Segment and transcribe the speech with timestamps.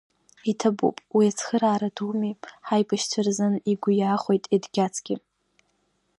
[0.51, 2.33] Иҭабуп, уи цхыраара думи
[2.67, 5.15] ҳаибашьцәа рзын, игәы иахәеит Едгьацгьы.